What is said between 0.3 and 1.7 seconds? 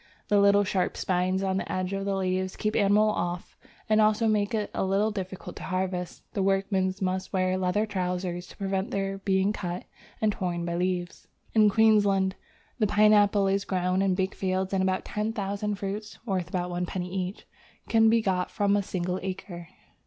little sharp spines on